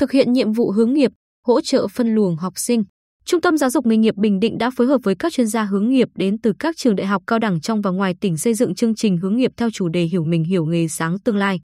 thực 0.00 0.12
hiện 0.12 0.32
nhiệm 0.32 0.52
vụ 0.52 0.70
hướng 0.70 0.94
nghiệp, 0.94 1.10
hỗ 1.46 1.60
trợ 1.60 1.88
phân 1.88 2.14
luồng 2.14 2.36
học 2.36 2.52
sinh. 2.56 2.84
Trung 3.24 3.40
tâm 3.40 3.56
Giáo 3.56 3.70
dục 3.70 3.86
nghề 3.86 3.96
nghiệp 3.96 4.14
Bình 4.16 4.40
Định 4.40 4.58
đã 4.58 4.70
phối 4.76 4.86
hợp 4.86 5.00
với 5.04 5.14
các 5.14 5.32
chuyên 5.32 5.46
gia 5.46 5.64
hướng 5.64 5.88
nghiệp 5.88 6.08
đến 6.14 6.38
từ 6.38 6.52
các 6.58 6.76
trường 6.76 6.96
đại 6.96 7.06
học 7.06 7.22
cao 7.26 7.38
đẳng 7.38 7.60
trong 7.60 7.80
và 7.80 7.90
ngoài 7.90 8.14
tỉnh 8.20 8.36
xây 8.36 8.54
dựng 8.54 8.74
chương 8.74 8.94
trình 8.94 9.16
hướng 9.16 9.36
nghiệp 9.36 9.50
theo 9.56 9.70
chủ 9.70 9.88
đề 9.88 10.02
hiểu 10.02 10.24
mình 10.24 10.44
hiểu 10.44 10.66
nghề 10.66 10.88
sáng 10.88 11.18
tương 11.18 11.36
lai. 11.36 11.60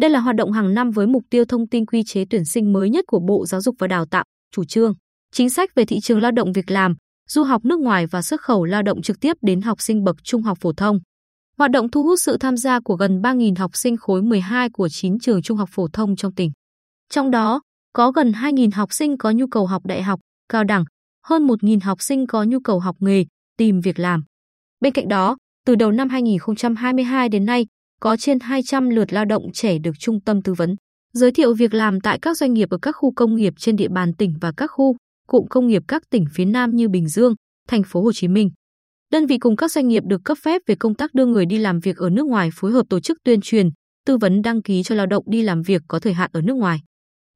Đây 0.00 0.10
là 0.10 0.20
hoạt 0.20 0.36
động 0.36 0.52
hàng 0.52 0.74
năm 0.74 0.90
với 0.90 1.06
mục 1.06 1.22
tiêu 1.30 1.44
thông 1.44 1.68
tin 1.68 1.86
quy 1.86 2.02
chế 2.04 2.24
tuyển 2.30 2.44
sinh 2.44 2.72
mới 2.72 2.90
nhất 2.90 3.04
của 3.08 3.20
Bộ 3.20 3.46
Giáo 3.46 3.60
dục 3.60 3.74
và 3.78 3.86
Đào 3.86 4.06
tạo, 4.06 4.24
chủ 4.54 4.64
trương, 4.64 4.94
chính 5.32 5.50
sách 5.50 5.70
về 5.74 5.84
thị 5.84 6.00
trường 6.00 6.20
lao 6.20 6.30
động 6.30 6.52
việc 6.52 6.70
làm, 6.70 6.94
du 7.28 7.42
học 7.42 7.64
nước 7.64 7.80
ngoài 7.80 8.06
và 8.06 8.22
xuất 8.22 8.40
khẩu 8.40 8.64
lao 8.64 8.82
động 8.82 9.02
trực 9.02 9.20
tiếp 9.20 9.36
đến 9.42 9.60
học 9.60 9.80
sinh 9.80 10.04
bậc 10.04 10.16
trung 10.22 10.42
học 10.42 10.58
phổ 10.60 10.72
thông. 10.72 10.98
Hoạt 11.58 11.70
động 11.70 11.90
thu 11.90 12.02
hút 12.02 12.20
sự 12.20 12.36
tham 12.40 12.56
gia 12.56 12.80
của 12.80 12.96
gần 12.96 13.20
3.000 13.20 13.54
học 13.58 13.70
sinh 13.74 13.96
khối 13.96 14.22
12 14.22 14.68
của 14.70 14.88
9 14.88 15.18
trường 15.18 15.42
trung 15.42 15.56
học 15.56 15.68
phổ 15.72 15.88
thông 15.92 16.16
trong 16.16 16.34
tỉnh. 16.34 16.50
Trong 17.10 17.30
đó, 17.30 17.60
có 17.92 18.10
gần 18.10 18.32
2.000 18.32 18.70
học 18.74 18.92
sinh 18.92 19.18
có 19.18 19.30
nhu 19.30 19.46
cầu 19.46 19.66
học 19.66 19.86
đại 19.86 20.02
học, 20.02 20.20
cao 20.48 20.64
đẳng, 20.64 20.84
hơn 21.26 21.46
1.000 21.46 21.78
học 21.82 22.02
sinh 22.02 22.26
có 22.26 22.44
nhu 22.44 22.60
cầu 22.60 22.80
học 22.80 22.96
nghề, 23.00 23.24
tìm 23.56 23.80
việc 23.80 23.98
làm. 23.98 24.24
Bên 24.80 24.92
cạnh 24.92 25.08
đó, 25.08 25.36
từ 25.66 25.74
đầu 25.74 25.92
năm 25.92 26.08
2022 26.08 27.28
đến 27.28 27.44
nay, 27.44 27.66
có 28.00 28.16
trên 28.16 28.40
200 28.40 28.90
lượt 28.90 29.12
lao 29.12 29.24
động 29.24 29.52
trẻ 29.52 29.78
được 29.78 29.98
trung 29.98 30.20
tâm 30.20 30.42
tư 30.42 30.54
vấn, 30.54 30.76
giới 31.12 31.32
thiệu 31.32 31.54
việc 31.54 31.74
làm 31.74 32.00
tại 32.00 32.18
các 32.22 32.36
doanh 32.36 32.52
nghiệp 32.52 32.70
ở 32.70 32.78
các 32.82 32.92
khu 32.92 33.12
công 33.16 33.34
nghiệp 33.34 33.54
trên 33.56 33.76
địa 33.76 33.88
bàn 33.88 34.12
tỉnh 34.14 34.34
và 34.40 34.52
các 34.56 34.66
khu, 34.66 34.96
cụm 35.26 35.46
công 35.50 35.66
nghiệp 35.66 35.82
các 35.88 36.02
tỉnh 36.10 36.24
phía 36.34 36.44
Nam 36.44 36.70
như 36.76 36.88
Bình 36.88 37.08
Dương, 37.08 37.34
thành 37.68 37.82
phố 37.82 38.02
Hồ 38.02 38.12
Chí 38.12 38.28
Minh. 38.28 38.50
Đơn 39.12 39.26
vị 39.26 39.38
cùng 39.38 39.56
các 39.56 39.70
doanh 39.70 39.88
nghiệp 39.88 40.02
được 40.06 40.20
cấp 40.24 40.38
phép 40.42 40.62
về 40.66 40.74
công 40.74 40.94
tác 40.94 41.14
đưa 41.14 41.26
người 41.26 41.46
đi 41.46 41.58
làm 41.58 41.80
việc 41.80 41.96
ở 41.96 42.10
nước 42.10 42.26
ngoài 42.26 42.50
phối 42.54 42.72
hợp 42.72 42.86
tổ 42.90 43.00
chức 43.00 43.18
tuyên 43.24 43.40
truyền, 43.40 43.68
tư 44.06 44.16
vấn 44.16 44.42
đăng 44.42 44.62
ký 44.62 44.82
cho 44.82 44.94
lao 44.94 45.06
động 45.06 45.24
đi 45.26 45.42
làm 45.42 45.62
việc 45.62 45.82
có 45.88 45.98
thời 45.98 46.12
hạn 46.12 46.30
ở 46.32 46.40
nước 46.40 46.54
ngoài. 46.54 46.80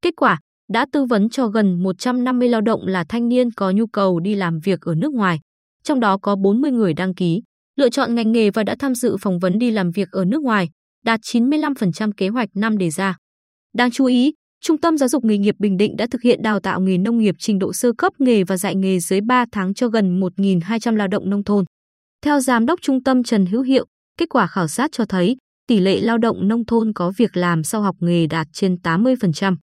Kết 0.04 0.16
quả, 0.16 0.38
đã 0.72 0.86
tư 0.92 1.04
vấn 1.04 1.28
cho 1.28 1.46
gần 1.46 1.82
150 1.82 2.48
lao 2.48 2.60
động 2.60 2.86
là 2.86 3.04
thanh 3.08 3.28
niên 3.28 3.50
có 3.50 3.70
nhu 3.70 3.86
cầu 3.86 4.20
đi 4.20 4.34
làm 4.34 4.60
việc 4.60 4.80
ở 4.80 4.94
nước 4.94 5.12
ngoài, 5.12 5.40
trong 5.84 6.00
đó 6.00 6.18
có 6.18 6.36
40 6.36 6.70
người 6.70 6.94
đăng 6.94 7.14
ký, 7.14 7.42
lựa 7.76 7.88
chọn 7.88 8.14
ngành 8.14 8.32
nghề 8.32 8.50
và 8.50 8.62
đã 8.62 8.76
tham 8.78 8.94
dự 8.94 9.16
phỏng 9.20 9.38
vấn 9.38 9.58
đi 9.58 9.70
làm 9.70 9.90
việc 9.90 10.10
ở 10.10 10.24
nước 10.24 10.42
ngoài, 10.42 10.68
đạt 11.04 11.20
95% 11.20 12.12
kế 12.16 12.28
hoạch 12.28 12.48
năm 12.54 12.78
đề 12.78 12.90
ra. 12.90 13.16
Đáng 13.74 13.90
chú 13.90 14.04
ý, 14.04 14.32
Trung 14.64 14.78
tâm 14.78 14.98
Giáo 14.98 15.08
dục 15.08 15.24
nghề 15.24 15.38
nghiệp 15.38 15.54
Bình 15.58 15.76
Định 15.76 15.96
đã 15.96 16.06
thực 16.10 16.22
hiện 16.22 16.42
đào 16.42 16.60
tạo 16.60 16.80
nghề 16.80 16.98
nông 16.98 17.18
nghiệp 17.18 17.34
trình 17.38 17.58
độ 17.58 17.72
sơ 17.72 17.92
cấp 17.98 18.12
nghề 18.18 18.44
và 18.44 18.56
dạy 18.56 18.74
nghề 18.74 18.98
dưới 19.00 19.20
3 19.20 19.44
tháng 19.52 19.74
cho 19.74 19.88
gần 19.88 20.20
1.200 20.20 20.96
lao 20.96 21.08
động 21.08 21.30
nông 21.30 21.44
thôn. 21.44 21.64
Theo 22.24 22.40
Giám 22.40 22.66
đốc 22.66 22.80
Trung 22.82 23.02
tâm 23.02 23.22
Trần 23.22 23.46
Hữu 23.46 23.62
Hiệu, 23.62 23.86
kết 24.18 24.28
quả 24.28 24.46
khảo 24.46 24.68
sát 24.68 24.92
cho 24.92 25.04
thấy 25.04 25.36
tỷ 25.68 25.80
lệ 25.80 26.00
lao 26.00 26.18
động 26.18 26.48
nông 26.48 26.64
thôn 26.64 26.92
có 26.92 27.12
việc 27.16 27.36
làm 27.36 27.64
sau 27.64 27.82
học 27.82 27.96
nghề 28.00 28.26
đạt 28.26 28.46
trên 28.52 28.76
80%. 28.82 29.56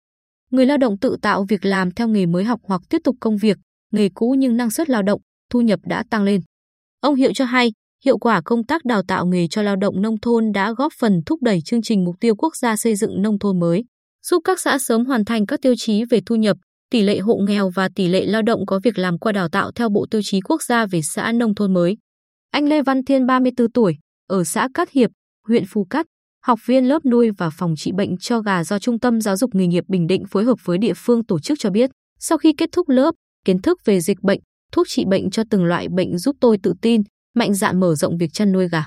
Người 0.52 0.66
lao 0.66 0.78
động 0.78 0.98
tự 0.98 1.18
tạo 1.22 1.46
việc 1.50 1.66
làm 1.66 1.92
theo 1.92 2.08
nghề 2.08 2.26
mới 2.26 2.44
học 2.44 2.60
hoặc 2.64 2.82
tiếp 2.90 3.02
tục 3.04 3.16
công 3.20 3.38
việc, 3.38 3.58
nghề 3.92 4.10
cũ 4.14 4.36
nhưng 4.38 4.58
năng 4.58 4.72
suất 4.72 4.90
lao 4.90 5.04
động, 5.04 5.22
thu 5.50 5.62
nhập 5.62 5.80
đã 5.84 6.04
tăng 6.10 6.24
lên. 6.24 6.42
Ông 7.02 7.16
Hiệu 7.16 7.32
cho 7.34 7.46
hay, 7.46 7.72
hiệu 8.06 8.18
quả 8.18 8.42
công 8.46 8.64
tác 8.64 8.86
đào 8.86 9.02
tạo 9.08 9.26
nghề 9.26 9.48
cho 9.48 9.62
lao 9.62 9.76
động 9.76 10.02
nông 10.02 10.20
thôn 10.22 10.52
đã 10.52 10.74
góp 10.74 10.94
phần 11.00 11.22
thúc 11.26 11.42
đẩy 11.42 11.60
chương 11.66 11.82
trình 11.82 12.04
mục 12.04 12.16
tiêu 12.20 12.36
quốc 12.36 12.56
gia 12.56 12.76
xây 12.76 12.96
dựng 12.96 13.22
nông 13.22 13.40
thôn 13.40 13.60
mới, 13.60 13.84
giúp 14.26 14.42
các 14.44 14.60
xã 14.60 14.78
sớm 14.78 15.06
hoàn 15.06 15.26
thành 15.26 15.46
các 15.46 15.60
tiêu 15.62 15.74
chí 15.78 16.04
về 16.06 16.20
thu 16.26 16.36
nhập, 16.36 16.58
tỷ 16.90 17.02
lệ 17.02 17.20
hộ 17.20 17.36
nghèo 17.48 17.70
và 17.70 17.90
tỷ 17.96 18.08
lệ 18.08 18.26
lao 18.26 18.42
động 18.42 18.66
có 18.66 18.80
việc 18.84 18.98
làm 18.98 19.18
qua 19.18 19.32
đào 19.32 19.50
tạo 19.50 19.72
theo 19.72 19.90
Bộ 19.90 20.06
Tiêu 20.12 20.22
chí 20.24 20.42
Quốc 20.42 20.64
gia 20.64 20.86
về 20.86 21.02
xã 21.02 21.32
nông 21.32 21.56
thôn 21.56 21.74
mới. 21.74 21.98
Anh 22.52 22.70
Lê 22.70 22.82
Văn 22.82 23.06
Thiên 23.06 23.26
34 23.26 23.72
tuổi, 23.72 23.98
ở 24.28 24.44
xã 24.44 24.68
Cát 24.74 24.92
Hiệp, 24.92 25.12
huyện 25.48 25.64
Phú 25.68 25.88
Cát, 25.90 26.06
học 26.42 26.60
viên 26.66 26.86
lớp 26.86 27.06
nuôi 27.06 27.32
và 27.38 27.50
phòng 27.50 27.76
trị 27.76 27.92
bệnh 27.92 28.18
cho 28.18 28.40
gà 28.40 28.64
do 28.64 28.80
Trung 28.80 29.00
tâm 29.00 29.22
Giáo 29.22 29.38
dục 29.38 29.56
nghề 29.56 29.68
nghiệp 29.68 29.84
Bình 29.88 30.08
Định 30.08 30.24
phối 30.26 30.44
hợp 30.44 30.58
với 30.64 30.78
địa 30.78 30.94
phương 30.96 31.26
tổ 31.26 31.40
chức 31.40 31.60
cho 31.60 31.70
biết, 31.70 31.90
sau 32.20 32.38
khi 32.38 32.54
kết 32.58 32.70
thúc 32.72 32.90
lớp, 32.90 33.16
kiến 33.46 33.62
thức 33.62 33.80
về 33.86 34.02
dịch 34.02 34.18
bệnh, 34.24 34.40
thuốc 34.72 34.88
trị 34.90 35.06
bệnh 35.10 35.30
cho 35.30 35.44
từng 35.50 35.64
loại 35.66 35.88
bệnh 35.96 36.18
giúp 36.18 36.36
tôi 36.42 36.58
tự 36.64 36.74
tin, 36.82 37.02
mạnh 37.36 37.54
dạn 37.54 37.80
mở 37.80 37.96
rộng 37.96 38.18
việc 38.18 38.30
chăn 38.34 38.52
nuôi 38.52 38.68
gà. 38.70 38.86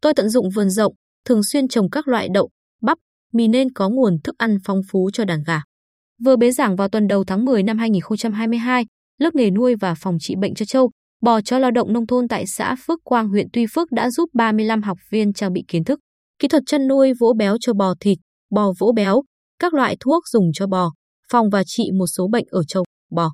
Tôi 0.00 0.14
tận 0.14 0.28
dụng 0.28 0.50
vườn 0.50 0.70
rộng, 0.70 0.94
thường 1.24 1.42
xuyên 1.42 1.68
trồng 1.68 1.90
các 1.90 2.08
loại 2.08 2.28
đậu, 2.34 2.48
bắp, 2.82 2.98
mì 3.32 3.48
nên 3.48 3.72
có 3.72 3.88
nguồn 3.88 4.18
thức 4.24 4.34
ăn 4.38 4.58
phong 4.64 4.80
phú 4.90 5.10
cho 5.12 5.24
đàn 5.24 5.42
gà. 5.46 5.62
Vừa 6.24 6.36
bế 6.36 6.50
giảng 6.50 6.76
vào 6.76 6.88
tuần 6.88 7.08
đầu 7.08 7.24
tháng 7.24 7.44
10 7.44 7.62
năm 7.62 7.78
2022, 7.78 8.86
lớp 9.18 9.34
nghề 9.34 9.50
nuôi 9.50 9.74
và 9.74 9.94
phòng 9.94 10.16
trị 10.20 10.34
bệnh 10.40 10.54
cho 10.54 10.66
trâu, 10.66 10.90
bò 11.22 11.40
cho 11.40 11.58
lao 11.58 11.70
động 11.70 11.92
nông 11.92 12.06
thôn 12.06 12.28
tại 12.28 12.46
xã 12.46 12.76
Phước 12.86 12.98
Quang 13.04 13.28
huyện 13.28 13.46
Tuy 13.52 13.66
Phước 13.74 13.92
đã 13.92 14.10
giúp 14.10 14.30
35 14.34 14.82
học 14.82 14.98
viên 15.10 15.32
trang 15.32 15.52
bị 15.52 15.64
kiến 15.68 15.84
thức, 15.84 16.00
kỹ 16.38 16.48
thuật 16.48 16.62
chăn 16.66 16.88
nuôi 16.88 17.12
vỗ 17.20 17.32
béo 17.38 17.56
cho 17.60 17.74
bò 17.74 17.94
thịt, 18.00 18.18
bò 18.50 18.72
vỗ 18.78 18.92
béo, 18.96 19.22
các 19.58 19.74
loại 19.74 19.96
thuốc 20.00 20.28
dùng 20.28 20.50
cho 20.54 20.66
bò, 20.66 20.92
phòng 21.30 21.50
và 21.50 21.62
trị 21.66 21.90
một 21.98 22.06
số 22.06 22.28
bệnh 22.28 22.44
ở 22.50 22.62
trâu, 22.68 22.84
bò. 23.10 23.32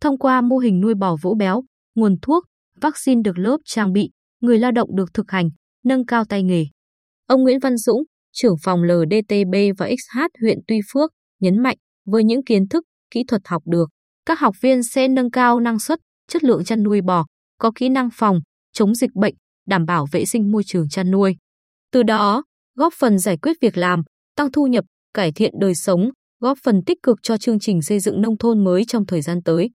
Thông 0.00 0.18
qua 0.18 0.40
mô 0.40 0.58
hình 0.58 0.80
nuôi 0.80 0.94
bò 0.94 1.16
vỗ 1.22 1.34
béo, 1.38 1.62
nguồn 1.94 2.16
thuốc, 2.22 2.44
vaccine 2.80 3.22
được 3.24 3.38
lớp 3.38 3.56
trang 3.64 3.92
bị, 3.92 4.10
người 4.40 4.58
lao 4.58 4.72
động 4.72 4.96
được 4.96 5.14
thực 5.14 5.30
hành, 5.30 5.50
nâng 5.84 6.06
cao 6.06 6.24
tay 6.24 6.42
nghề. 6.42 6.64
Ông 7.26 7.42
Nguyễn 7.42 7.58
Văn 7.58 7.76
Dũng, 7.76 8.02
trưởng 8.32 8.54
phòng 8.62 8.82
LDTB 8.82 9.54
và 9.78 9.88
XH 9.88 10.18
huyện 10.40 10.58
Tuy 10.66 10.80
Phước, 10.92 11.10
nhấn 11.40 11.62
mạnh 11.62 11.76
với 12.06 12.24
những 12.24 12.44
kiến 12.44 12.68
thức, 12.68 12.84
kỹ 13.10 13.24
thuật 13.28 13.42
học 13.44 13.62
được, 13.66 13.88
các 14.26 14.40
học 14.40 14.54
viên 14.60 14.82
sẽ 14.82 15.08
nâng 15.08 15.30
cao 15.30 15.60
năng 15.60 15.78
suất, 15.78 15.98
chất 16.28 16.44
lượng 16.44 16.64
chăn 16.64 16.82
nuôi 16.82 17.00
bò, 17.00 17.26
có 17.58 17.72
kỹ 17.74 17.88
năng 17.88 18.08
phòng, 18.12 18.40
chống 18.72 18.94
dịch 18.94 19.14
bệnh, 19.14 19.34
đảm 19.66 19.84
bảo 19.84 20.06
vệ 20.12 20.24
sinh 20.24 20.52
môi 20.52 20.62
trường 20.66 20.88
chăn 20.88 21.10
nuôi. 21.10 21.36
Từ 21.92 22.02
đó, 22.02 22.42
góp 22.76 22.92
phần 22.98 23.18
giải 23.18 23.36
quyết 23.36 23.56
việc 23.60 23.76
làm, 23.76 24.02
tăng 24.36 24.52
thu 24.52 24.66
nhập, 24.66 24.84
cải 25.14 25.32
thiện 25.32 25.52
đời 25.60 25.74
sống, 25.74 26.10
góp 26.40 26.58
phần 26.64 26.80
tích 26.86 26.98
cực 27.02 27.18
cho 27.22 27.36
chương 27.36 27.58
trình 27.58 27.82
xây 27.82 28.00
dựng 28.00 28.20
nông 28.22 28.38
thôn 28.38 28.64
mới 28.64 28.84
trong 28.84 29.06
thời 29.06 29.22
gian 29.22 29.42
tới. 29.42 29.70